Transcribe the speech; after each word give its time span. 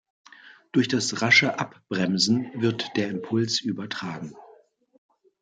Durch 0.71 0.87
das 0.87 1.21
rasche 1.21 1.59
Abbremsen 1.59 2.49
wird 2.59 2.89
der 2.97 3.09
Impuls 3.09 3.59
übertragen. 3.61 4.33